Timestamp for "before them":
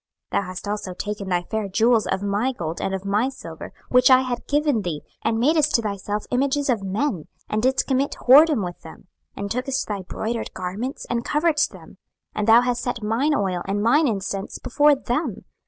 14.57-15.45